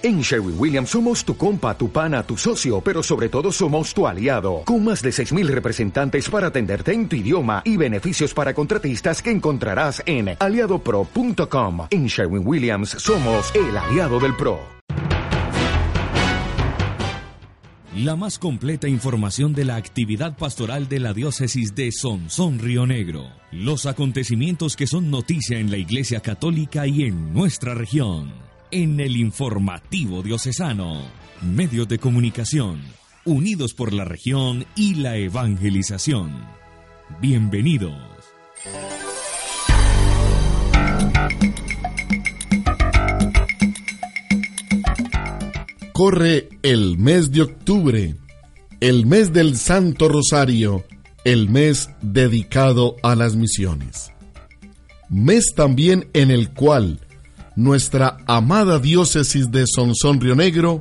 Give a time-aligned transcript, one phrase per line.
[0.00, 4.06] En Sherwin Williams somos tu compa, tu pana, tu socio, pero sobre todo somos tu
[4.06, 9.20] aliado, con más de 6.000 representantes para atenderte en tu idioma y beneficios para contratistas
[9.20, 11.88] que encontrarás en aliadopro.com.
[11.90, 14.60] En Sherwin Williams somos el aliado del PRO.
[17.96, 23.24] La más completa información de la actividad pastoral de la diócesis de Sonsón Río Negro.
[23.50, 29.16] Los acontecimientos que son noticia en la Iglesia Católica y en nuestra región en el
[29.16, 31.02] informativo diocesano.
[31.42, 32.82] Medios de comunicación,
[33.24, 36.32] unidos por la región y la evangelización.
[37.20, 37.94] Bienvenidos.
[45.92, 48.14] Corre el mes de octubre,
[48.80, 50.84] el mes del Santo Rosario,
[51.24, 54.12] el mes dedicado a las misiones.
[55.08, 57.00] Mes también en el cual
[57.58, 60.80] nuestra amada diócesis de Sonsón Río Negro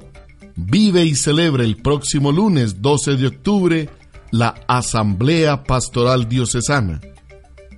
[0.55, 3.89] vive y celebra el próximo lunes 12 de octubre
[4.29, 7.01] la Asamblea Pastoral Diocesana,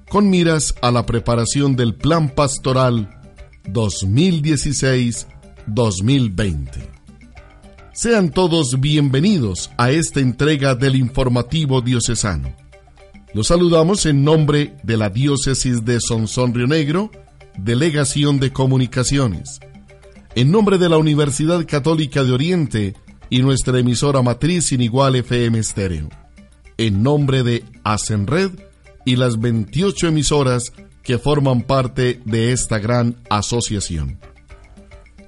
[0.10, 3.10] con miras a la preparación del Plan Pastoral
[3.68, 6.68] 2016-2020.
[7.94, 12.54] Sean todos bienvenidos a esta entrega del informativo diocesano.
[13.34, 17.12] Los saludamos en nombre de la diócesis de Sonsón Río Negro,
[17.58, 19.60] Delegación de Comunicaciones.
[20.36, 22.94] En nombre de la Universidad Católica de Oriente
[23.30, 26.10] y nuestra emisora matriz sin igual FM Estéreo.
[26.78, 28.52] En nombre de Asenred
[29.06, 30.72] y las 28 emisoras
[31.04, 34.20] que forman parte de esta gran asociación.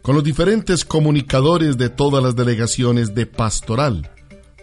[0.01, 4.09] Con los diferentes comunicadores de todas las delegaciones de Pastoral,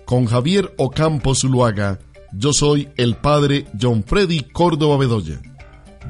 [0.04, 1.98] con Javier Ocampo Zuluaga,
[2.32, 5.40] yo soy el padre John Freddy Córdoba Bedoya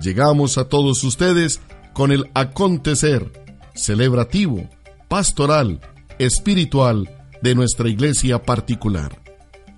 [0.01, 1.61] llegamos a todos ustedes
[1.93, 3.33] con el acontecer
[3.75, 4.69] celebrativo,
[5.09, 5.81] pastoral,
[6.19, 7.09] espiritual
[7.43, 9.23] de nuestra iglesia particular.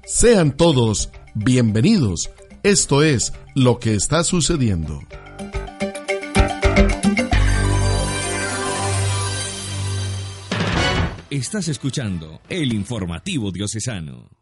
[0.05, 2.31] Sean todos bienvenidos.
[2.63, 5.01] Esto es lo que está sucediendo.
[11.31, 14.40] Estás escuchando el informativo diocesano.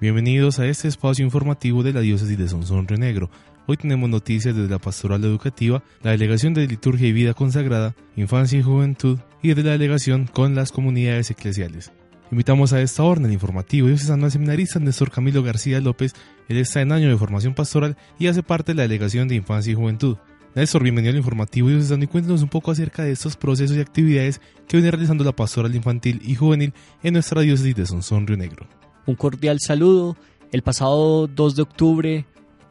[0.00, 3.30] Bienvenidos a este espacio informativo de la diócesis de Sonsón Río Negro.
[3.66, 8.58] Hoy tenemos noticias desde la Pastoral Educativa, la Delegación de Liturgia y Vida Consagrada, Infancia
[8.58, 11.92] y Juventud y de la Delegación con las comunidades eclesiales.
[12.30, 16.14] Invitamos a esta orden informativo diocesano al seminarista Néstor Camilo García López.
[16.48, 19.70] Él está en año de formación pastoral y hace parte de la Delegación de Infancia
[19.70, 20.16] y Juventud.
[20.54, 24.40] Néstor, bienvenido al informativo diocesano y cuéntanos un poco acerca de estos procesos y actividades
[24.66, 26.72] que viene realizando la pastoral infantil y juvenil
[27.02, 28.79] en nuestra diócesis de Sonsón Río Negro.
[29.10, 30.16] Un cordial saludo.
[30.52, 32.26] El pasado 2 de octubre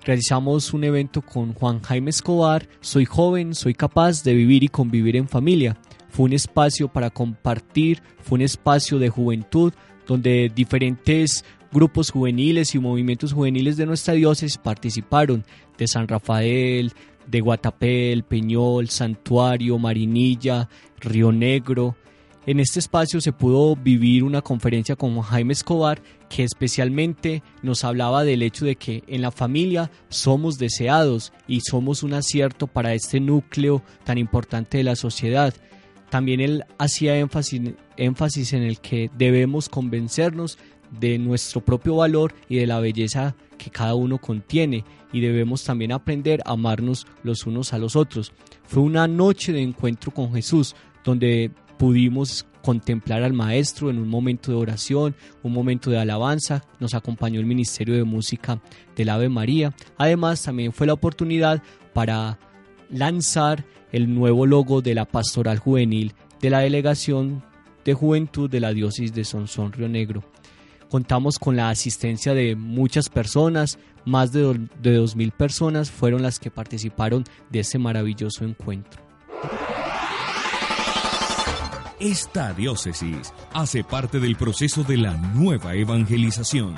[0.05, 2.65] realizamos un evento con Juan Jaime Escobar.
[2.79, 5.75] Soy joven, soy capaz de vivir y convivir en familia.
[6.07, 9.73] Fue un espacio para compartir, fue un espacio de juventud
[10.07, 15.43] donde diferentes grupos juveniles y movimientos juveniles de nuestra diócesis participaron,
[15.77, 16.93] de San Rafael,
[17.27, 20.69] de Guatapel, Peñol, Santuario, Marinilla,
[21.01, 21.97] Río Negro,
[22.49, 28.23] en este espacio se pudo vivir una conferencia con Jaime Escobar que especialmente nos hablaba
[28.23, 33.19] del hecho de que en la familia somos deseados y somos un acierto para este
[33.19, 35.53] núcleo tan importante de la sociedad.
[36.09, 40.57] También él hacía énfasis, énfasis en el que debemos convencernos
[40.99, 45.91] de nuestro propio valor y de la belleza que cada uno contiene y debemos también
[45.91, 48.31] aprender a amarnos los unos a los otros.
[48.63, 54.51] Fue una noche de encuentro con Jesús donde pudimos contemplar al maestro en un momento
[54.51, 58.61] de oración, un momento de alabanza, nos acompañó el Ministerio de Música
[58.95, 59.73] del Ave María.
[59.97, 61.61] Además, también fue la oportunidad
[61.93, 62.39] para
[62.89, 67.43] lanzar el nuevo logo de la Pastoral Juvenil de la Delegación
[67.85, 70.23] de Juventud de la Diócesis de Sonsón Río Negro.
[70.89, 74.41] Contamos con la asistencia de muchas personas, más de,
[74.81, 79.01] de 2.000 personas fueron las que participaron de este maravilloso encuentro.
[81.99, 86.73] Esta diócesis hace parte del proceso de la nueva evangelización.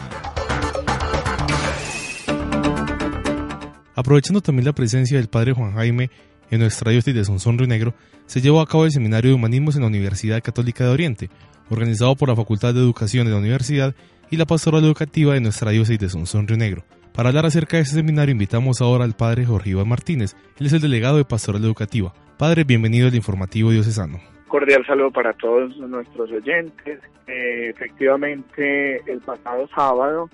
[3.93, 6.09] Aprovechando también la presencia del Padre Juan Jaime
[6.49, 7.93] en nuestra diócesis de Sonsón Río Negro,
[8.25, 11.29] se llevó a cabo el Seminario de Humanismos en la Universidad Católica de Oriente,
[11.69, 13.93] organizado por la Facultad de Educación de la Universidad
[14.31, 16.83] y la Pastoral Educativa de nuestra diócesis de Sonsón Río Negro.
[17.13, 20.73] Para hablar acerca de este seminario invitamos ahora al Padre Jorge Iván Martínez, él es
[20.73, 22.11] el delegado de Pastoral Educativa.
[22.39, 24.19] Padre, bienvenido al informativo diocesano
[24.51, 26.99] cordial saludo para todos nuestros oyentes.
[27.25, 30.29] Eh, efectivamente, el pasado sábado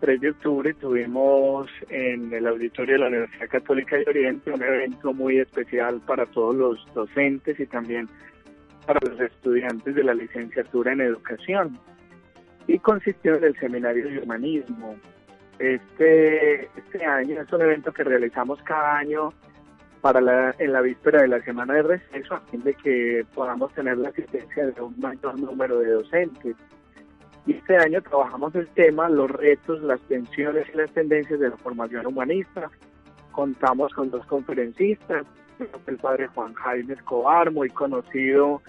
[0.00, 5.14] 3 de octubre tuvimos en el auditorio de la Universidad Católica de Oriente un evento
[5.14, 8.08] muy especial para todos los docentes y también
[8.84, 11.78] para los estudiantes de la licenciatura en educación
[12.66, 14.96] y consistió en el seminario de humanismo.
[15.60, 19.32] Este, este año es un evento que realizamos cada año
[20.02, 23.72] para la, en la víspera de la semana de receso a fin de que podamos
[23.72, 26.56] tener la asistencia de un mayor número de docentes.
[27.46, 31.56] Y este año trabajamos el tema, los retos, las tensiones y las tendencias de la
[31.56, 32.68] formación humanista.
[33.30, 35.24] Contamos con dos conferencistas,
[35.86, 38.60] el padre Juan Jaime Escobar, muy conocido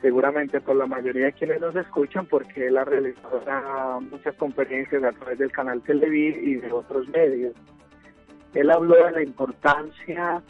[0.00, 5.10] seguramente por la mayoría de quienes nos escuchan, porque él ha realizado muchas conferencias a
[5.10, 7.54] través del canal Televid y de otros medios.
[8.54, 10.42] Él habló de la importancia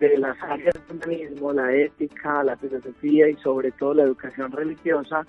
[0.00, 5.24] de las áreas del humanismo, la ética, la filosofía y sobre todo la educación religiosa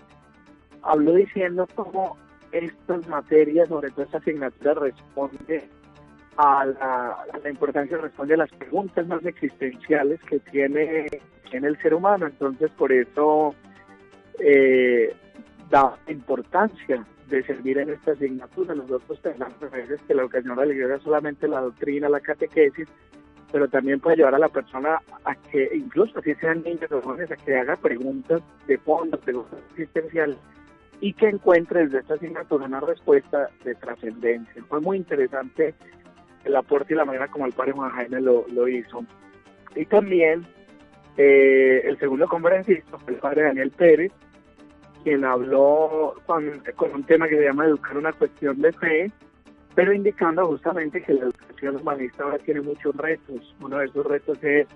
[0.81, 2.18] habló diciendo cómo
[2.51, 5.69] estas materias, sobre todo esta asignatura, responde
[6.38, 11.07] a la, importancia, responde a las preguntas más existenciales que tiene,
[11.50, 12.27] tiene el ser humano.
[12.27, 13.53] Entonces, por eso
[14.39, 15.13] eh,
[15.69, 18.75] da importancia de servir en esta asignatura.
[18.75, 22.88] Nosotros tenemos veces que la educación religiosa es solamente la doctrina, la catequesis,
[23.51, 27.31] pero también puede llevar a la persona a que, incluso si sean niños o jóvenes,
[27.31, 30.38] a que haga preguntas de fondo, preguntas existenciales
[31.01, 34.63] y que encuentre desde esta asignatura una respuesta de trascendencia.
[34.69, 35.74] Fue muy interesante
[36.45, 39.03] el aporte y la manera como el padre Juan Jaime lo, hizo.
[39.75, 40.45] Y también
[41.18, 44.12] eh, el segundo conferencista fue el padre Daniel Pérez,
[45.04, 46.45] quien habló con
[46.94, 49.12] un tema que se llama educar una cuestión de fe,
[49.75, 53.56] pero indicando justamente que la educación humanista ahora tiene muchos retos.
[53.62, 54.68] Uno de esos retos es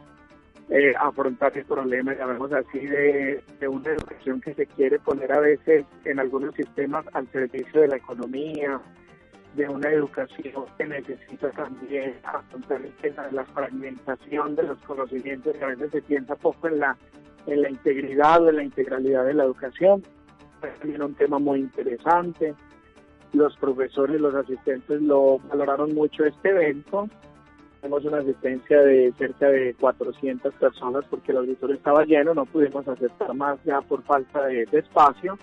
[0.69, 5.85] eh, afrontar el problema, llamemos así, de, una educación que se quiere poner a veces
[6.05, 8.79] en algunos sistemas al servicio de la economía,
[9.55, 15.55] de una educación que necesita también afrontar el tema de la fragmentación de los conocimientos,
[15.55, 16.97] que a veces se piensa poco en la,
[17.45, 20.03] en la integridad o en la integralidad de la educación.
[20.63, 22.55] Es también un tema muy interesante.
[23.35, 27.09] Los profesores, los asistentes lo valoraron mucho este evento
[27.85, 32.87] tenemos una asistencia de cerca de 400 personas porque el auditorio estaba lleno, no pudimos
[32.87, 35.37] aceptar más ya por falta de, espacio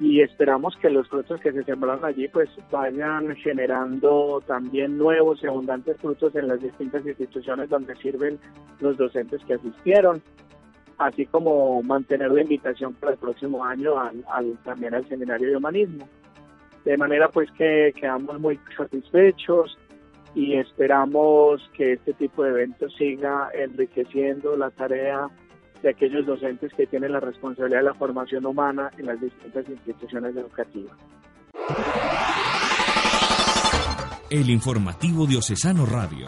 [0.00, 5.46] y esperamos que los frutos que se sembraron allí pues vayan generando también nuevos y
[5.46, 8.40] abundantes frutos en las distintas instituciones donde sirven
[8.80, 10.20] los docentes que asistieron,
[10.98, 16.08] así como mantener la invitación para el próximo año al, también al seminario de humanismo.
[16.84, 19.76] De manera pues que quedamos muy satisfechos,
[20.34, 25.28] y esperamos que este tipo de eventos siga enriqueciendo la tarea
[25.82, 30.34] de aquellos docentes que tienen la responsabilidad de la formación humana en las distintas instituciones
[30.36, 30.96] educativas.
[34.30, 36.26] El informativo diocesano radio.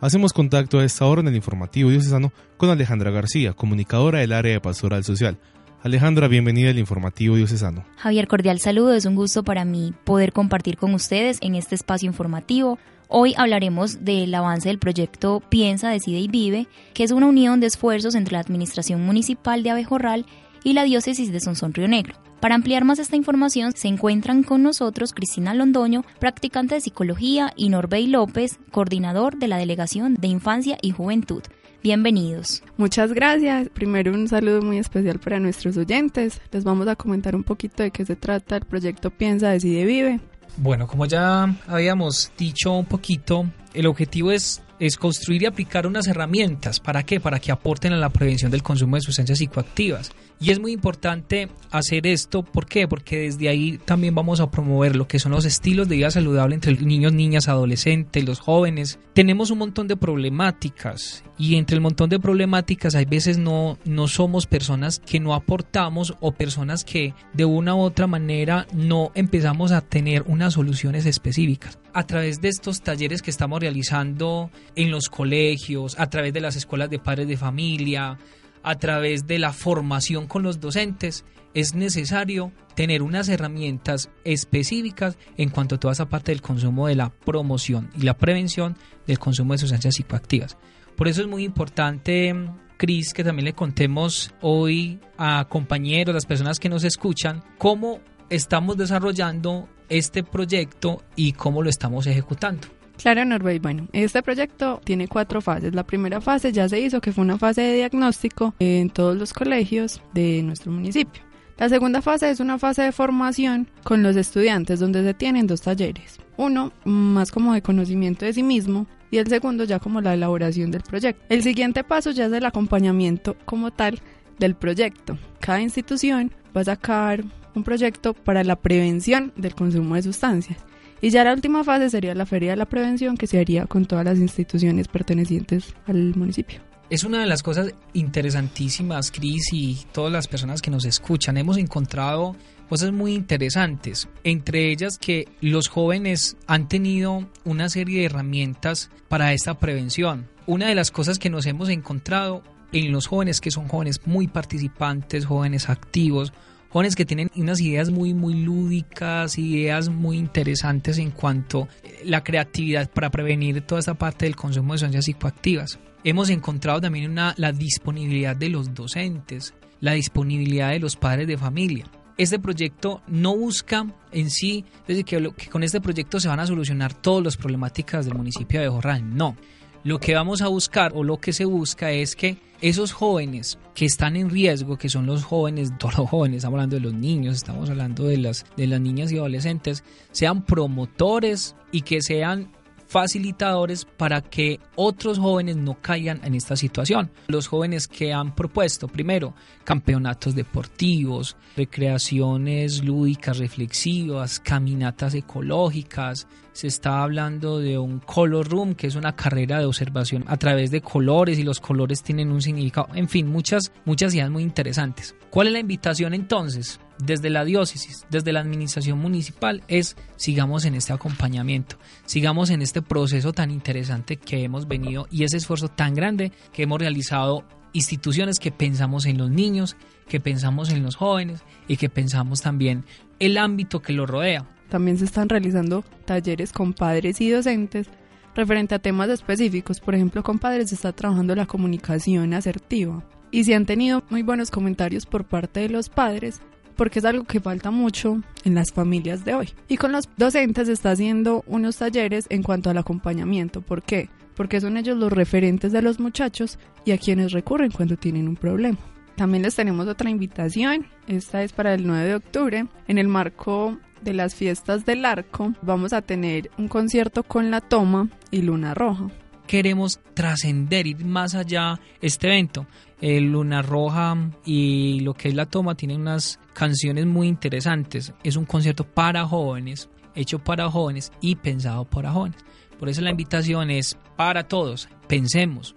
[0.00, 4.52] Hacemos contacto a esta hora en el informativo diocesano con Alejandra García, comunicadora del área
[4.52, 5.38] de pastoral social.
[5.82, 7.84] Alejandra, bienvenida al informativo diocesano.
[7.96, 8.94] Javier, cordial saludo.
[8.94, 12.78] Es un gusto para mí poder compartir con ustedes en este espacio informativo.
[13.08, 17.66] Hoy hablaremos del avance del proyecto Piensa, Decide y Vive, que es una unión de
[17.66, 20.24] esfuerzos entre la Administración Municipal de Abejorral
[20.62, 22.14] y la Diócesis de Sonsón Río Negro.
[22.38, 27.70] Para ampliar más esta información se encuentran con nosotros Cristina Londoño, practicante de psicología, y
[27.70, 31.42] Norbey López, coordinador de la Delegación de Infancia y Juventud.
[31.82, 32.62] Bienvenidos.
[32.76, 33.68] Muchas gracias.
[33.70, 36.40] Primero un saludo muy especial para nuestros oyentes.
[36.52, 40.20] Les vamos a comentar un poquito de qué se trata el proyecto Piensa, Decide, Vive.
[40.58, 46.08] Bueno, como ya habíamos dicho un poquito, el objetivo es, es construir y aplicar unas
[46.08, 46.80] herramientas.
[46.80, 47.20] ¿Para qué?
[47.20, 50.10] Para que aporten a la prevención del consumo de sustancias psicoactivas
[50.42, 52.88] y es muy importante hacer esto, ¿por qué?
[52.88, 56.56] Porque desde ahí también vamos a promover lo que son los estilos de vida saludable
[56.56, 58.98] entre niños, niñas, adolescentes, los jóvenes.
[59.12, 64.08] Tenemos un montón de problemáticas y entre el montón de problemáticas hay veces no, no
[64.08, 69.70] somos personas que no aportamos o personas que de una u otra manera no empezamos
[69.70, 71.78] a tener unas soluciones específicas.
[71.94, 76.56] A través de estos talleres que estamos realizando en los colegios, a través de las
[76.56, 78.18] escuelas de padres de familia,
[78.62, 85.50] a través de la formación con los docentes, es necesario tener unas herramientas específicas en
[85.50, 89.52] cuanto a toda esa parte del consumo de la promoción y la prevención del consumo
[89.52, 90.56] de sustancias psicoactivas.
[90.96, 92.34] Por eso es muy importante,
[92.78, 98.76] Cris, que también le contemos hoy a compañeros, las personas que nos escuchan, cómo estamos
[98.78, 102.68] desarrollando este proyecto y cómo lo estamos ejecutando.
[102.96, 103.58] Claro, Norbey.
[103.58, 105.74] Bueno, este proyecto tiene cuatro fases.
[105.74, 109.32] La primera fase ya se hizo, que fue una fase de diagnóstico en todos los
[109.32, 111.22] colegios de nuestro municipio.
[111.58, 115.62] La segunda fase es una fase de formación con los estudiantes donde se tienen dos
[115.62, 116.18] talleres.
[116.36, 120.70] Uno más como de conocimiento de sí mismo y el segundo ya como la elaboración
[120.70, 121.22] del proyecto.
[121.28, 124.00] El siguiente paso ya es el acompañamiento como tal
[124.38, 125.18] del proyecto.
[125.40, 130.58] Cada institución va a sacar un proyecto para la prevención del consumo de sustancias.
[131.00, 133.86] Y ya la última fase sería la feria de la prevención que se haría con
[133.86, 136.60] todas las instituciones pertenecientes al municipio.
[136.90, 141.38] Es una de las cosas interesantísimas, Cris, y todas las personas que nos escuchan.
[141.38, 142.36] Hemos encontrado
[142.68, 149.32] cosas muy interesantes, entre ellas que los jóvenes han tenido una serie de herramientas para
[149.32, 150.28] esta prevención.
[150.46, 152.42] Una de las cosas que nos hemos encontrado
[152.72, 156.32] en los jóvenes, que son jóvenes muy participantes, jóvenes activos,
[156.72, 161.68] jóvenes que tienen unas ideas muy, muy lúdicas, ideas muy interesantes en cuanto a
[162.04, 165.78] la creatividad para prevenir toda esta parte del consumo de sustancias psicoactivas.
[166.02, 171.36] Hemos encontrado también una, la disponibilidad de los docentes, la disponibilidad de los padres de
[171.36, 171.84] familia.
[172.16, 176.46] Este proyecto no busca en sí, desde que, que con este proyecto se van a
[176.46, 179.36] solucionar todas las problemáticas del municipio de Jorral, no.
[179.84, 183.84] Lo que vamos a buscar o lo que se busca es que esos jóvenes que
[183.84, 187.36] están en riesgo, que son los jóvenes, todos los jóvenes, estamos hablando de los niños,
[187.36, 192.52] estamos hablando de las, de las niñas y adolescentes, sean promotores y que sean
[192.92, 197.10] facilitadores para que otros jóvenes no caigan en esta situación.
[197.26, 199.34] Los jóvenes que han propuesto, primero,
[199.64, 206.28] campeonatos deportivos, recreaciones lúdicas, reflexivas, caminatas ecológicas.
[206.52, 210.70] Se está hablando de un color room, que es una carrera de observación a través
[210.70, 212.88] de colores y los colores tienen un significado.
[212.94, 215.14] En fin, muchas, muchas ideas muy interesantes.
[215.30, 216.78] ¿Cuál es la invitación entonces?
[217.04, 222.82] Desde la diócesis, desde la administración municipal, es sigamos en este acompañamiento, sigamos en este
[222.82, 228.38] proceso tan interesante que hemos venido y ese esfuerzo tan grande que hemos realizado instituciones
[228.38, 229.76] que pensamos en los niños,
[230.08, 232.84] que pensamos en los jóvenes y que pensamos también
[233.18, 234.48] el ámbito que los rodea.
[234.68, 237.88] También se están realizando talleres con padres y docentes
[238.34, 239.80] referente a temas específicos.
[239.80, 243.04] Por ejemplo, con padres se está trabajando la comunicación asertiva.
[243.30, 246.40] Y se han tenido muy buenos comentarios por parte de los padres
[246.76, 249.48] porque es algo que falta mucho en las familias de hoy.
[249.68, 253.62] Y con los docentes está haciendo unos talleres en cuanto al acompañamiento.
[253.62, 254.08] ¿Por qué?
[254.34, 258.36] Porque son ellos los referentes de los muchachos y a quienes recurren cuando tienen un
[258.36, 258.78] problema.
[259.16, 263.78] También les tenemos otra invitación, esta es para el 9 de octubre, en el marco
[264.00, 268.74] de las fiestas del arco vamos a tener un concierto con la toma y luna
[268.74, 269.10] roja
[269.52, 272.66] queremos trascender, ir más allá este evento.
[273.02, 278.12] El Luna Roja y lo que es la toma tienen unas canciones muy interesantes.
[278.22, 282.38] Es un concierto para jóvenes, hecho para jóvenes y pensado para jóvenes.
[282.78, 284.88] Por eso la invitación es para todos.
[285.08, 285.76] Pensemos,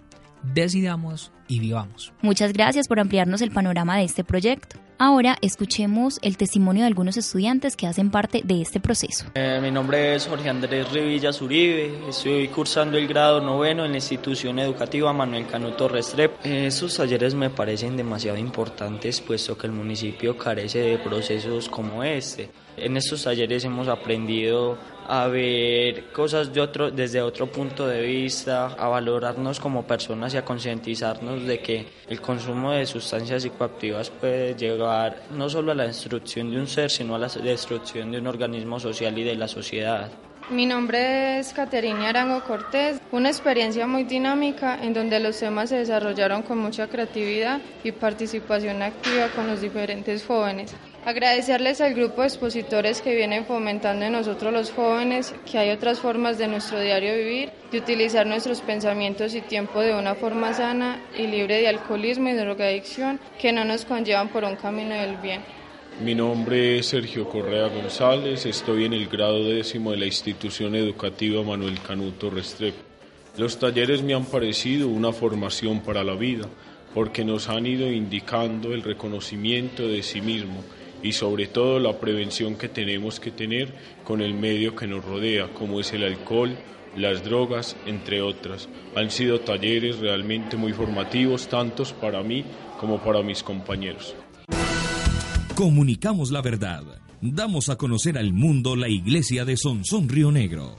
[0.54, 2.12] decidamos y vivamos.
[2.22, 4.78] Muchas gracias por ampliarnos el panorama de este proyecto.
[4.98, 9.26] Ahora escuchemos el testimonio de algunos estudiantes que hacen parte de este proceso.
[9.34, 13.98] Eh, mi nombre es Jorge Andrés Revilla Zuribe, estoy cursando el grado noveno en la
[13.98, 16.38] institución educativa Manuel Canuto Restrepo.
[16.42, 22.48] estos talleres me parecen demasiado importantes puesto que el municipio carece de procesos como este.
[22.78, 28.66] En estos talleres hemos aprendido a ver cosas de otro, desde otro punto de vista,
[28.66, 34.54] a valorarnos como personas y a concientizarnos de que el consumo de sustancias psicoactivas puede
[34.54, 38.26] llegar no solo a la destrucción de un ser, sino a la destrucción de un
[38.26, 40.10] organismo social y de la sociedad.
[40.48, 45.78] Mi nombre es Caterina Arango Cortés, una experiencia muy dinámica en donde los temas se
[45.78, 50.72] desarrollaron con mucha creatividad y participación activa con los diferentes jóvenes.
[51.06, 56.00] Agradecerles al grupo de expositores que vienen fomentando en nosotros los jóvenes que hay otras
[56.00, 61.00] formas de nuestro diario vivir y utilizar nuestros pensamientos y tiempo de una forma sana
[61.16, 65.42] y libre de alcoholismo y drogadicción que no nos conllevan por un camino del bien.
[66.02, 71.40] Mi nombre es Sergio Correa González, estoy en el grado décimo de la institución educativa
[71.44, 72.82] Manuel Canuto Restrepo.
[73.36, 76.48] Los talleres me han parecido una formación para la vida
[76.92, 80.64] porque nos han ido indicando el reconocimiento de sí mismo
[81.02, 83.72] y sobre todo la prevención que tenemos que tener
[84.04, 86.56] con el medio que nos rodea, como es el alcohol,
[86.96, 88.68] las drogas, entre otras.
[88.94, 92.44] Han sido talleres realmente muy formativos, tantos para mí
[92.80, 94.14] como para mis compañeros.
[95.54, 96.84] Comunicamos la verdad.
[97.20, 100.76] Damos a conocer al mundo la iglesia de Sonsón Río Negro.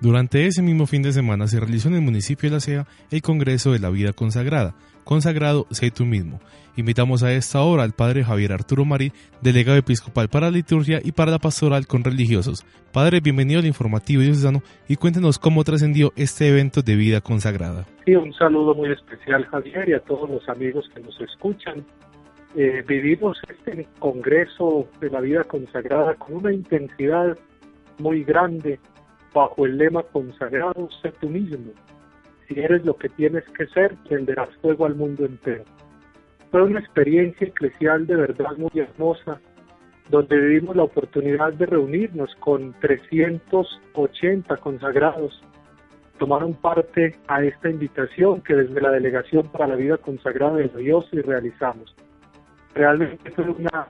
[0.00, 3.22] Durante ese mismo fin de semana se realizó en el municipio de La Sea el
[3.22, 4.74] Congreso de la Vida Consagrada,
[5.06, 6.40] consagrado Sé tú mismo.
[6.76, 11.12] Invitamos a esta hora al padre Javier Arturo Marí, delegado episcopal para la liturgia y
[11.12, 12.66] para la pastoral con religiosos.
[12.92, 17.86] Padre, bienvenido al informativo diocesano y cuéntenos cómo trascendió este evento de vida consagrada.
[18.04, 21.84] Sí, un saludo muy especial Javier y a todos los amigos que nos escuchan.
[22.56, 27.38] Eh, vivimos este Congreso de la Vida Consagrada con una intensidad
[27.98, 28.80] muy grande
[29.32, 31.72] bajo el lema consagrado, sé tú mismo
[32.46, 35.64] si eres lo que tienes que ser, prenderás fuego al mundo entero.
[36.50, 39.40] Fue una experiencia eclesial de verdad muy hermosa,
[40.10, 45.42] donde vivimos la oportunidad de reunirnos con 380 consagrados.
[46.18, 51.06] Tomaron parte a esta invitación que desde la Delegación para la Vida Consagrada de Dios
[51.12, 51.94] y realizamos.
[52.74, 53.88] Realmente fue una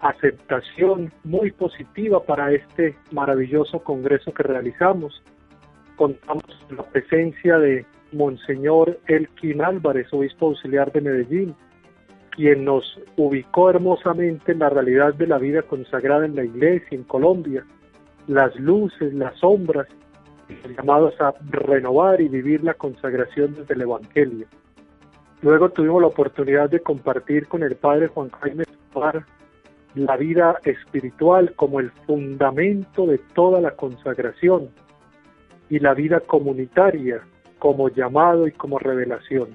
[0.00, 5.22] aceptación muy positiva para este maravilloso congreso que realizamos
[5.96, 11.54] contamos con la presencia de Monseñor Elkin Álvarez, obispo auxiliar de Medellín,
[12.30, 17.04] quien nos ubicó hermosamente en la realidad de la vida consagrada en la iglesia en
[17.04, 17.64] Colombia,
[18.26, 19.86] las luces, las sombras,
[20.76, 24.46] llamados a renovar y vivir la consagración desde el Evangelio.
[25.42, 29.24] Luego tuvimos la oportunidad de compartir con el padre Juan Jaime Escobar
[29.94, 34.70] la vida espiritual como el fundamento de toda la consagración,
[35.68, 37.22] y la vida comunitaria
[37.58, 39.48] como llamado y como revelación.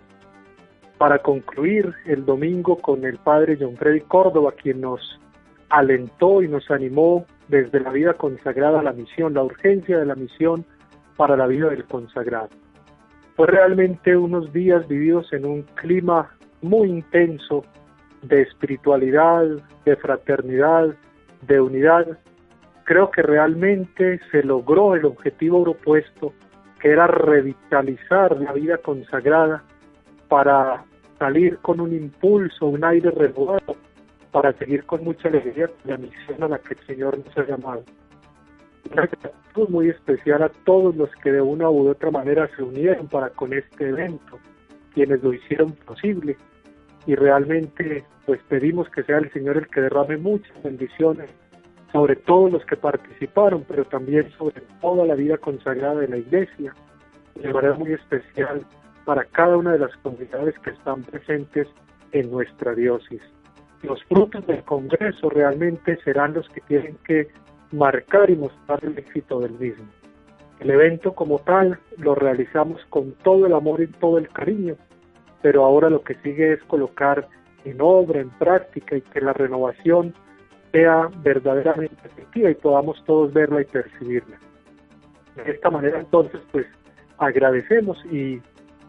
[0.97, 5.19] Para concluir el domingo con el padre John Freddy Córdoba, quien nos
[5.69, 10.15] alentó y nos animó desde la vida consagrada a la misión, la urgencia de la
[10.15, 10.65] misión
[11.15, 12.49] para la vida del consagrado.
[13.35, 16.29] Fue realmente unos días vividos en un clima
[16.61, 17.63] muy intenso
[18.21, 19.45] de espiritualidad,
[19.85, 20.93] de fraternidad,
[21.47, 22.17] de unidad,
[22.89, 26.33] creo que realmente se logró el objetivo propuesto,
[26.81, 29.63] que era revitalizar la vida consagrada
[30.27, 30.83] para
[31.19, 33.75] salir con un impulso, un aire renovado,
[34.31, 37.83] para seguir con mucha alegría la misión a la que el Señor nos ha llamado.
[38.91, 43.07] Una gratitud muy especial a todos los que de una u otra manera se unieron
[43.07, 44.39] para con este evento,
[44.95, 46.37] quienes lo hicieron posible.
[47.05, 51.29] Y realmente pues pedimos que sea el Señor el que derrame muchas bendiciones
[51.91, 56.73] sobre todos los que participaron, pero también sobre toda la vida consagrada de la Iglesia,
[57.35, 58.65] de manera muy especial
[59.05, 61.67] para cada una de las comunidades que están presentes
[62.11, 63.21] en nuestra diócesis.
[63.81, 67.29] Los frutos del Congreso realmente serán los que tienen que
[67.71, 69.85] marcar y mostrar el éxito del mismo.
[70.59, 74.75] El evento como tal lo realizamos con todo el amor y todo el cariño,
[75.41, 77.27] pero ahora lo que sigue es colocar
[77.63, 80.13] en obra, en práctica y que la renovación
[80.71, 84.37] sea verdaderamente efectiva y podamos todos verla y percibirla.
[85.35, 86.65] De esta manera entonces pues
[87.17, 88.41] agradecemos y,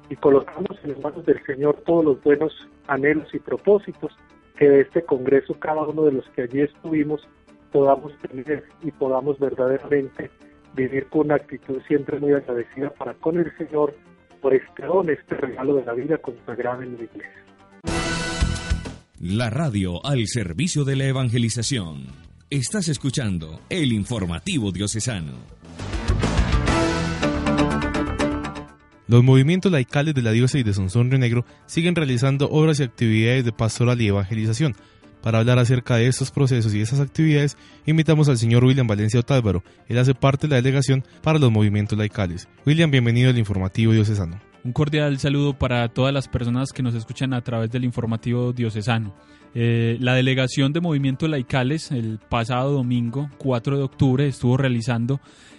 [0.09, 4.17] y colocamos en las manos del Señor todos los buenos anhelos y propósitos
[4.57, 7.27] que de este Congreso cada uno de los que allí estuvimos
[7.73, 10.31] podamos tener y podamos verdaderamente
[10.75, 13.95] vivir con una actitud siempre muy agradecida para con el Señor
[14.41, 17.50] por este don, este regalo de la vida consagrada en la Iglesia.
[19.23, 22.07] La radio al servicio de la evangelización.
[22.49, 25.35] Estás escuchando el informativo diocesano.
[29.09, 33.45] Los movimientos laicales de la diócesis de Sonsón Río Negro siguen realizando obras y actividades
[33.45, 34.75] de pastoral y evangelización.
[35.23, 39.63] Para hablar acerca de estos procesos y esas actividades, invitamos al señor William Valencia Otálvaro.
[39.89, 42.49] Él hace parte de la delegación para los movimientos laicales.
[42.65, 44.50] William, bienvenido al informativo diocesano.
[44.63, 49.15] Un cordial saludo para todas las personas que nos escuchan a través del informativo diocesano.
[49.55, 55.19] Eh, la delegación de Movimientos Laicales el pasado domingo 4 de octubre estuvo realizando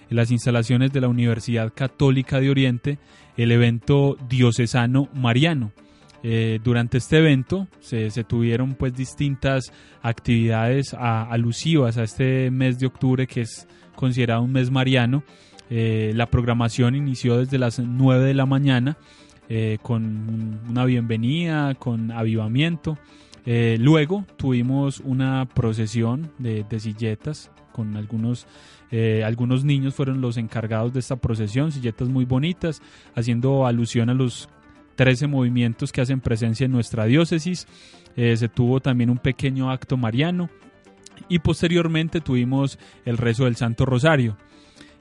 [0.09, 2.99] en las instalaciones de la Universidad Católica de Oriente
[3.37, 5.71] el evento diocesano mariano.
[6.21, 13.25] Eh, durante este evento se, tuvieron pues distintas actividades alusivas a este mes de octubre
[13.25, 15.23] que es considerado un mes mariano
[15.73, 18.97] eh, la programación inició desde las 9 de la mañana
[19.47, 22.97] eh, con una bienvenida, con avivamiento.
[23.45, 28.47] Eh, luego tuvimos una procesión de, silletas con algunos,
[29.25, 32.81] algunos niños fueron los encargados de esta procesión, silletas muy bonitas,
[33.15, 34.49] haciendo alusión a los
[34.97, 37.65] 13 movimientos que hacen presencia en nuestra diócesis.
[38.13, 40.49] se tuvo también un pequeño acto mariano
[41.29, 44.36] y posteriormente tuvimos el rezo del Santo Rosario.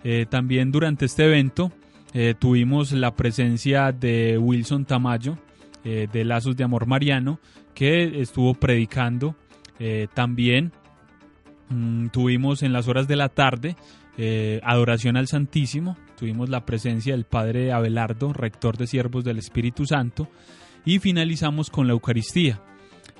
[0.04, 1.72] Eh, también durante este evento
[2.14, 5.38] eh, tuvimos la presencia de Wilson Tamayo
[5.84, 7.38] eh, de Lazos de Amor Mariano
[7.74, 9.36] que estuvo predicando.
[10.12, 10.72] también
[11.70, 13.76] mm, tuvimos en las horas de la tarde
[14.62, 15.96] adoración al Santísimo.
[16.18, 20.28] tuvimos la presencia del Padre Abelardo, rector de Siervos del Espíritu Santo,
[20.84, 22.60] y finalizamos con la Eucaristía.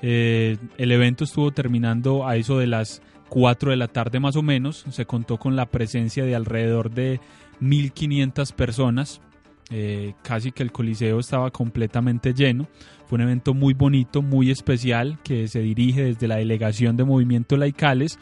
[0.01, 4.41] Eh, el evento estuvo terminando a eso de las 4 de la tarde más o
[4.41, 7.21] menos, se contó con la presencia de alrededor de
[7.61, 9.21] 1.500 personas,
[9.69, 12.67] eh, casi que el Coliseo estaba completamente lleno.
[13.05, 17.57] Fue un evento muy bonito, muy especial, que se dirige desde la Delegación de Movimientos
[17.57, 18.19] Laicales.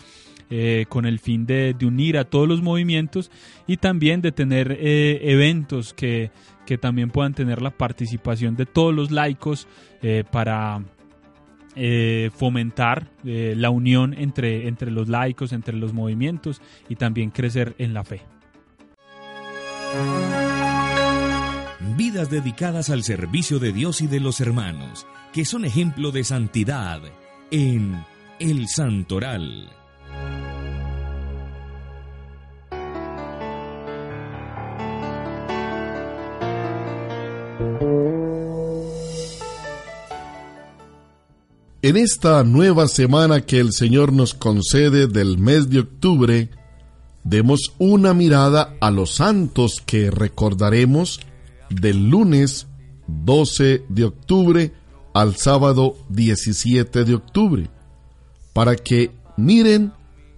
[0.51, 3.29] Eh, con el fin de, unir a todos los movimientos
[3.67, 6.31] y también de tener eh, eventos que,
[6.65, 9.67] que, también puedan tener la participación de todos los laicos
[10.31, 10.81] para
[12.36, 18.03] fomentar la unión entre, entre los laicos, entre los movimientos y también crecer en la
[18.03, 18.21] fe
[21.99, 27.01] vidas dedicadas al servicio de Dios y de los hermanos, que son ejemplo de santidad
[27.51, 28.05] en
[28.39, 29.69] el Santoral.
[41.81, 46.49] En esta nueva semana que el Señor nos concede del mes de octubre,
[47.23, 51.21] demos una mirada a los santos que recordaremos
[51.69, 52.67] del lunes
[53.07, 54.73] 12 de octubre
[55.13, 57.69] al sábado 17 de octubre,
[58.51, 59.93] para que miren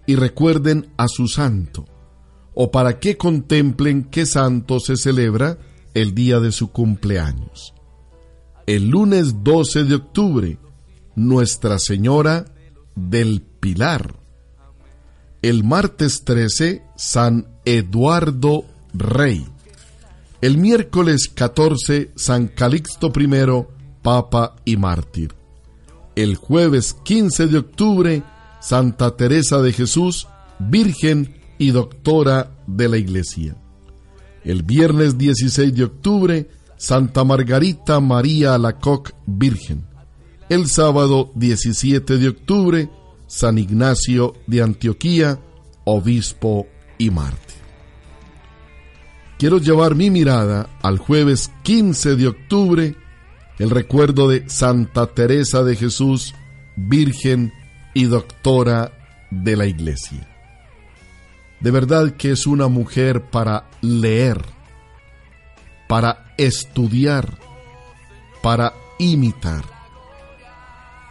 [0.05, 1.85] y recuerden a su santo,
[2.53, 5.57] o para que contemplen qué santo se celebra
[5.95, 7.73] el día de su cumpleaños.
[8.67, 10.59] El lunes 12 de octubre,
[11.15, 12.45] Nuestra Señora
[12.95, 14.15] del Pilar.
[15.41, 19.45] El martes 13, San Eduardo Rey.
[20.41, 23.65] El miércoles 14, San Calixto I,
[24.01, 25.33] Papa y Mártir.
[26.15, 28.23] El jueves 15 de octubre,
[28.59, 30.27] Santa Teresa de Jesús,
[30.59, 33.55] Virgen y Doctora de la Iglesia.
[34.43, 39.90] El viernes 16 de octubre, Santa Margarita María Alacoc, Virgen.
[40.51, 42.89] El sábado 17 de octubre,
[43.25, 45.39] San Ignacio de Antioquía,
[45.85, 47.61] Obispo y Mártir
[49.41, 52.95] quiero llevar mi mirada al jueves 15 de octubre,
[53.57, 56.35] el recuerdo de Santa Teresa de Jesús,
[56.75, 57.51] Virgen
[57.95, 58.91] y Doctora
[59.31, 60.29] de la Iglesia.
[61.59, 64.45] De verdad que es una mujer para leer,
[65.87, 67.39] para estudiar,
[68.43, 69.80] para imitar.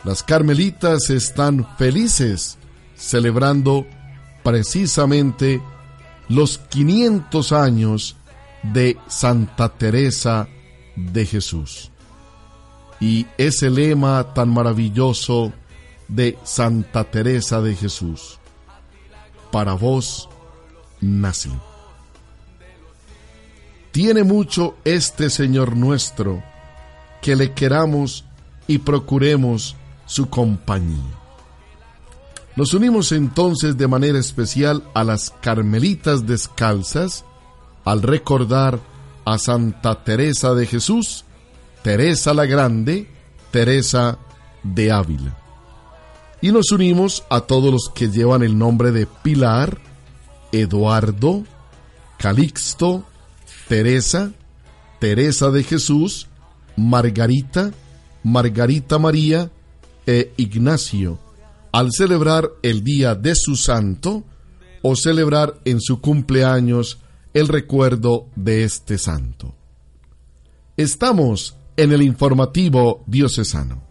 [0.05, 2.57] Las carmelitas están felices
[2.97, 3.87] celebrando
[4.43, 5.61] precisamente
[6.29, 8.17] los 500 años
[8.63, 10.49] de Santa Teresa
[10.97, 11.91] de Jesús.
[12.99, 15.53] Y ese lema tan maravilloso
[16.09, 18.39] de Santa Teresa de Jesús,
[19.51, 20.29] para vos
[21.01, 21.53] nací.
[23.93, 26.43] Tiene mucho este Señor nuestro,
[27.23, 28.25] que le queramos
[28.67, 29.77] y procuremos
[30.11, 31.21] su compañía.
[32.57, 37.25] Nos unimos entonces de manera especial a las Carmelitas Descalzas,
[37.85, 38.81] al recordar
[39.25, 41.25] a Santa Teresa de Jesús,
[41.85, 43.09] Teresa la Grande,
[43.53, 44.19] Teresa
[44.65, 45.39] de Ávila.
[46.41, 49.79] Y nos unimos a todos los que llevan el nombre de Pilar,
[50.51, 51.45] Eduardo,
[52.19, 53.05] Calixto,
[53.69, 54.33] Teresa,
[54.99, 56.27] Teresa de Jesús,
[56.77, 57.71] Margarita,
[58.25, 59.53] Margarita María
[60.07, 61.19] e Ignacio,
[61.73, 64.25] al celebrar el día de su santo
[64.83, 66.99] o celebrar en su cumpleaños
[67.35, 69.55] el recuerdo de este santo.
[70.77, 73.83] Estamos en el informativo diocesano.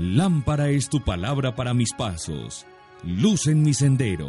[0.00, 2.64] Lámpara es tu palabra para mis pasos,
[3.04, 4.28] luz en mi sendero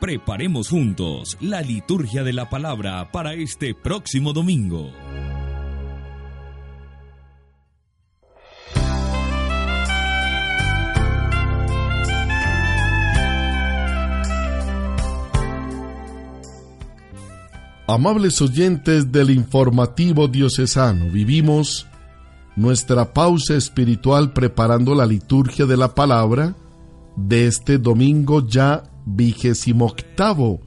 [0.00, 4.90] Preparemos juntos la liturgia de la palabra para este próximo domingo.
[17.86, 21.86] Amables oyentes del informativo diocesano, vivimos
[22.56, 26.56] nuestra pausa espiritual preparando la liturgia de la palabra
[27.16, 30.60] de este domingo ya vigésimo octavo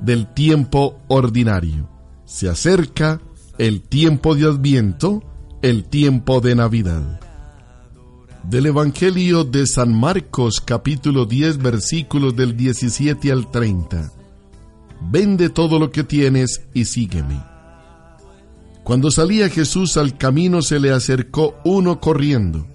[0.00, 1.88] del tiempo ordinario.
[2.24, 3.20] Se acerca
[3.56, 5.22] el tiempo de Adviento,
[5.62, 7.20] el tiempo de Navidad.
[8.44, 14.12] Del Evangelio de San Marcos capítulo 10 versículos del 17 al 30.
[15.10, 17.47] Vende todo lo que tienes y sígueme.
[18.88, 22.66] Cuando salía Jesús al camino se le acercó uno corriendo.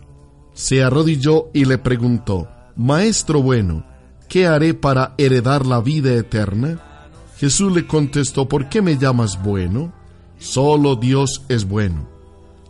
[0.54, 3.84] Se arrodilló y le preguntó, Maestro bueno,
[4.30, 7.10] ¿qué haré para heredar la vida eterna?
[7.38, 9.92] Jesús le contestó, ¿por qué me llamas bueno?
[10.38, 12.08] Solo Dios es bueno.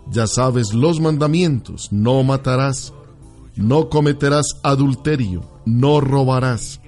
[0.09, 2.93] Ya sabes los mandamientos, no matarás,
[3.57, 6.79] no cometerás adulterio, no robarás,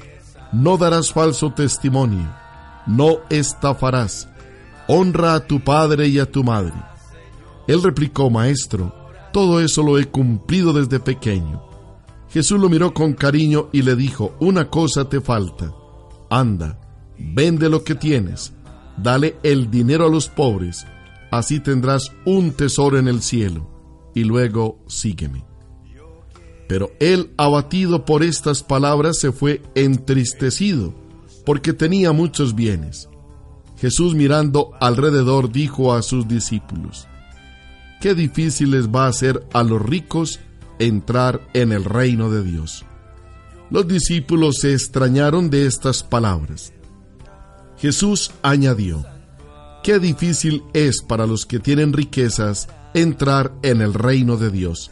[0.54, 2.34] no darás falso testimonio,
[2.88, 4.30] no estafarás,
[4.88, 6.74] honra a tu padre y a tu madre.
[7.68, 8.94] Él replicó, Maestro,
[9.34, 11.64] todo eso lo he cumplido desde pequeño.
[12.30, 15.74] Jesús lo miró con cariño y le dijo, una cosa te falta,
[16.30, 16.80] anda,
[17.18, 18.54] vende lo que tienes,
[18.98, 20.86] dale el dinero a los pobres,
[21.32, 23.70] así tendrás un tesoro en el cielo,
[24.14, 25.46] y luego sígueme.
[26.68, 30.94] Pero él, abatido por estas palabras, se fue entristecido,
[31.46, 33.08] porque tenía muchos bienes.
[33.78, 37.08] Jesús mirando alrededor dijo a sus discípulos,
[38.02, 40.40] Qué difícil les va a ser a los ricos
[40.80, 42.86] entrar en el reino de Dios.
[43.70, 46.72] Los discípulos se extrañaron de estas palabras.
[47.78, 49.06] Jesús añadió,
[49.84, 54.92] Qué difícil es para los que tienen riquezas entrar en el reino de Dios.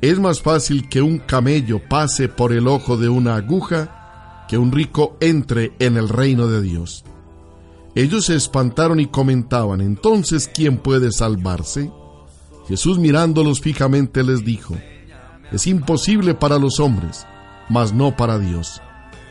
[0.00, 4.72] Es más fácil que un camello pase por el ojo de una aguja que un
[4.72, 7.04] rico entre en el reino de Dios.
[7.94, 11.90] Ellos se espantaron y comentaban, entonces, ¿quién puede salvarse?
[12.66, 14.74] Jesús mirándolos fijamente les dijo,
[15.52, 17.26] es imposible para los hombres,
[17.68, 18.80] mas no para Dios.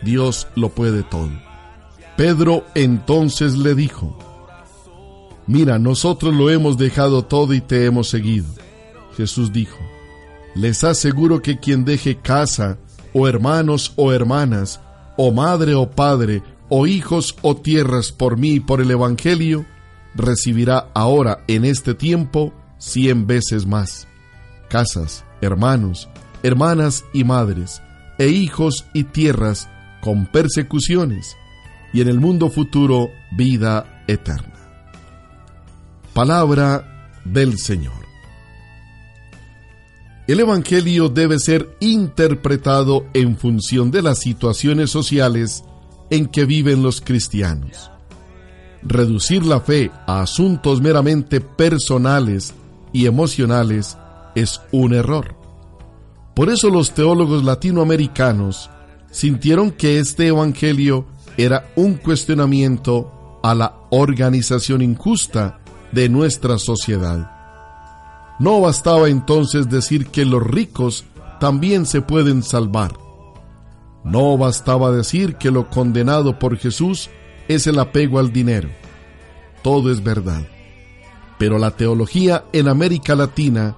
[0.04, 1.32] Dios lo puede todo.
[2.15, 4.17] Pedro entonces le dijo,
[5.47, 8.47] Mira, nosotros lo hemos dejado todo y te hemos seguido.
[9.17, 9.78] Jesús dijo,
[10.56, 12.78] Les aseguro que quien deje casa,
[13.13, 14.80] o hermanos o hermanas,
[15.17, 16.41] o madre o padre,
[16.75, 19.63] o hijos o tierras por mí y por el Evangelio,
[20.15, 24.07] recibirá ahora en este tiempo cien veces más.
[24.71, 26.09] Casas, hermanos,
[26.41, 27.83] hermanas y madres,
[28.17, 29.69] e hijos y tierras
[30.01, 31.38] con persecuciones,
[31.93, 34.55] y en el mundo futuro vida eterna.
[36.15, 38.01] Palabra del Señor.
[40.25, 45.63] El Evangelio debe ser interpretado en función de las situaciones sociales
[46.13, 47.89] en que viven los cristianos.
[48.84, 52.54] Reducir la fe a asuntos meramente personales
[52.91, 53.97] y emocionales
[54.36, 55.36] es un error.
[56.36, 58.69] Por eso los teólogos latinoamericanos
[59.10, 67.32] sintieron que este Evangelio era un cuestionamiento a la organización injusta de nuestra sociedad.
[68.38, 71.06] No bastaba entonces decir que los ricos
[71.39, 73.03] también se pueden salvar.
[74.04, 77.10] No bastaba decir que lo condenado por Jesús
[77.48, 78.70] es el apego al dinero.
[79.62, 80.44] Todo es verdad.
[81.38, 83.76] Pero la teología en América Latina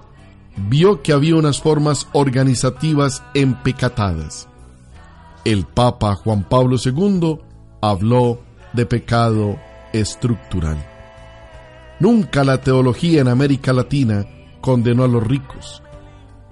[0.56, 4.48] vio que había unas formas organizativas empecatadas.
[5.44, 7.38] El Papa Juan Pablo II
[7.80, 8.40] habló
[8.72, 9.56] de pecado
[9.92, 10.84] estructural.
[12.00, 14.26] Nunca la teología en América Latina
[14.60, 15.82] condenó a los ricos.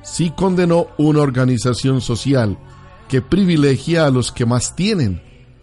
[0.03, 2.57] Sí condenó una organización social
[3.09, 5.23] que privilegia a los que más tienen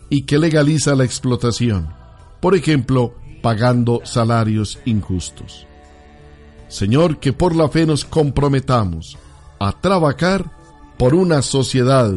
[0.09, 1.93] y que legaliza la explotación,
[2.39, 5.65] por ejemplo, pagando salarios injustos.
[6.67, 9.17] Señor, que por la fe nos comprometamos
[9.59, 10.51] a trabajar
[10.97, 12.11] por una sociedad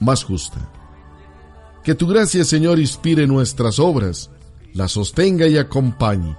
[0.00, 0.58] más justa.
[1.84, 4.30] Que tu gracia, Señor, inspire nuestras obras,
[4.72, 6.36] la sostenga y acompañe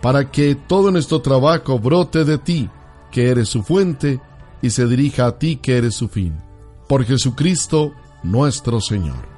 [0.00, 2.70] para que todo nuestro trabajo brote de ti,
[3.10, 4.20] que eres su fuente,
[4.62, 6.45] y se dirija a ti, que eres su fin.
[6.88, 9.36] Por Jesucristo nuestro Señor.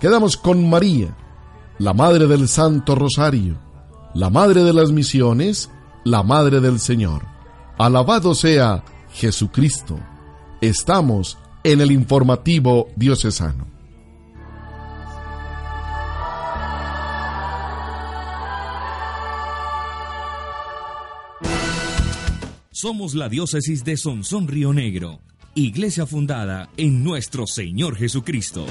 [0.00, 1.16] Quedamos con María,
[1.78, 3.58] la Madre del Santo Rosario,
[4.14, 5.70] la Madre de las Misiones,
[6.04, 7.22] la Madre del Señor.
[7.78, 9.98] Alabado sea Jesucristo.
[10.60, 13.66] Estamos en el informativo diocesano.
[22.70, 25.20] Somos la diócesis de Sonsón Río Negro,
[25.54, 28.66] iglesia fundada en nuestro Señor Jesucristo.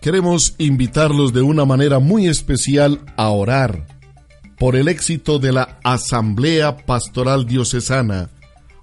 [0.00, 3.86] Queremos invitarlos de una manera muy especial a orar
[4.58, 8.30] por el éxito de la Asamblea Pastoral Diocesana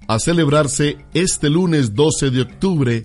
[0.08, 3.02] a celebrarse este lunes 12 de octubre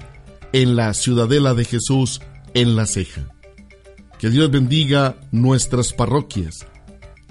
[0.53, 2.21] en la Ciudadela de Jesús
[2.53, 3.27] en la ceja.
[4.21, 6.67] Que Dios bendiga nuestras parroquias,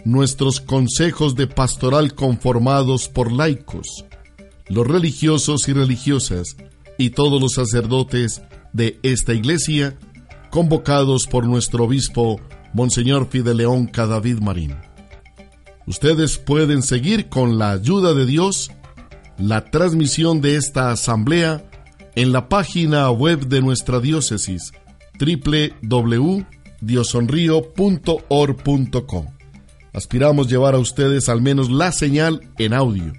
[0.04, 4.04] nuestros consejos de pastoral conformados por laicos,
[4.68, 6.56] los religiosos y religiosas,
[6.98, 9.96] y todos los sacerdotes de esta iglesia,
[10.50, 12.40] convocados por nuestro obispo,
[12.74, 14.74] Monseñor Fideleón Cadavid Marín.
[15.86, 18.72] Ustedes pueden seguir con la ayuda de Dios
[19.38, 21.64] la transmisión de esta asamblea
[22.16, 24.72] en la página web de nuestra diócesis
[26.80, 29.26] www.diosonrío.org.com.
[29.92, 33.12] Aspiramos llevar a ustedes al menos la señal en audio